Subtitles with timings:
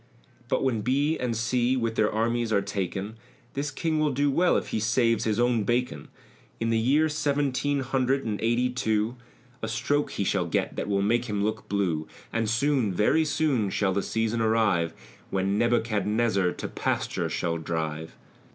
[0.49, 1.19] But when B.
[1.19, 1.77] and C.
[1.77, 3.17] with their armies are taken
[3.53, 6.07] This King will do well if he saves his own bacon:
[6.59, 9.15] In the year Seventeen hundred and eighty and two
[9.61, 13.69] A stroke he shall get, that will make him look blue; And soon, very soon,
[13.69, 14.95] shall the season arrive,
[15.29, 18.15] When Nebuchadnezzar to pasture shall drive.